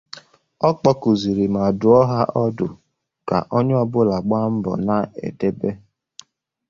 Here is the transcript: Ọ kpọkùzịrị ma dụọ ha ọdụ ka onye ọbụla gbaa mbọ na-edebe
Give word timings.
Ọ 0.67 0.69
kpọkùzịrị 0.79 1.45
ma 1.55 1.61
dụọ 1.79 1.99
ha 2.11 2.21
ọdụ 2.43 2.67
ka 3.27 3.37
onye 3.57 3.75
ọbụla 3.83 4.17
gbaa 4.27 4.47
mbọ 4.55 4.71
na-edebe 4.87 5.69